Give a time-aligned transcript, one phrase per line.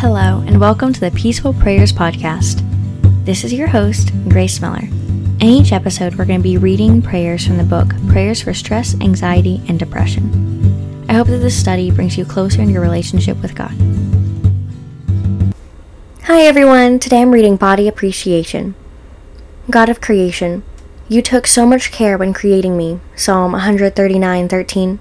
[0.00, 2.64] Hello, and welcome to the Peaceful Prayers Podcast.
[3.26, 4.84] This is your host, Grace Miller.
[4.84, 8.98] In each episode, we're going to be reading prayers from the book Prayers for Stress,
[9.02, 11.04] Anxiety, and Depression.
[11.06, 13.72] I hope that this study brings you closer in your relationship with God.
[16.22, 16.98] Hi, everyone.
[16.98, 18.74] Today I'm reading Body Appreciation.
[19.68, 20.62] God of creation,
[21.10, 23.00] you took so much care when creating me.
[23.16, 24.98] Psalm 139:13.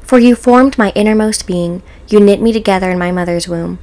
[0.00, 3.80] For you formed my innermost being, you knit me together in my mother's womb.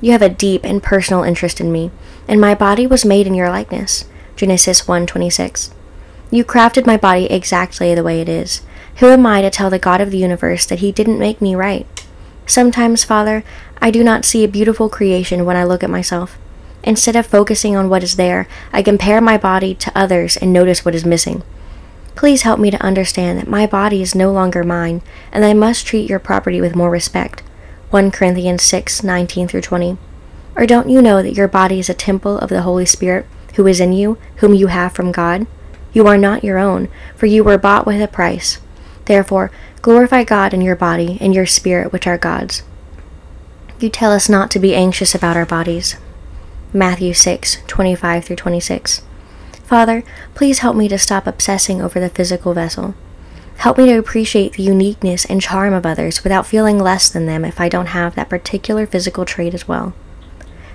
[0.00, 1.90] You have a deep and personal interest in me,
[2.28, 4.04] and my body was made in your likeness.
[4.36, 5.70] Genesis 1:26.
[6.30, 8.60] You crafted my body exactly the way it is.
[8.96, 11.54] Who am I to tell the God of the universe that he didn't make me
[11.54, 11.86] right?
[12.46, 13.42] Sometimes, Father,
[13.80, 16.38] I do not see a beautiful creation when I look at myself.
[16.84, 20.84] Instead of focusing on what is there, I compare my body to others and notice
[20.84, 21.42] what is missing.
[22.14, 25.86] Please help me to understand that my body is no longer mine, and I must
[25.86, 27.42] treat your property with more respect.
[27.90, 29.96] 1 Corinthians 6 19 through 20.
[30.56, 33.24] Or don't you know that your body is a temple of the Holy Spirit,
[33.54, 35.46] who is in you, whom you have from God?
[35.94, 38.58] You are not your own, for you were bought with a price.
[39.06, 42.62] Therefore, glorify God in your body and your spirit, which are God's.
[43.80, 45.96] You tell us not to be anxious about our bodies.
[46.74, 49.00] Matthew 6 25 through 26.
[49.64, 52.94] Father, please help me to stop obsessing over the physical vessel.
[53.58, 57.44] Help me to appreciate the uniqueness and charm of others without feeling less than them
[57.44, 59.94] if I don't have that particular physical trait as well.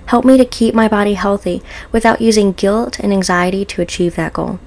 [0.08, 1.62] Help me to keep my body healthy
[1.94, 4.60] without using guilt and anxiety to achieve that goal.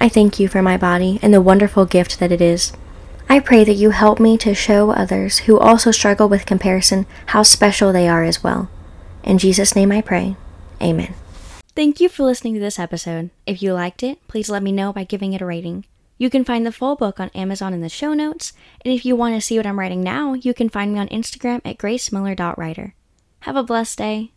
[0.00, 2.72] I thank you for my body and the wonderful gift that it is.
[3.28, 7.44] I pray that you help me to show others who also struggle with comparison how
[7.44, 8.68] special they are as well.
[9.22, 10.36] In Jesus' name I pray.
[10.82, 11.14] Amen.
[11.76, 13.30] Thank you for listening to this episode.
[13.46, 15.84] If you liked it, please let me know by giving it a rating.
[16.18, 18.52] You can find the full book on Amazon in the show notes,
[18.84, 21.08] and if you want to see what I'm writing now, you can find me on
[21.08, 22.94] Instagram at gracemiller.writer.
[23.40, 24.32] Have a blessed day.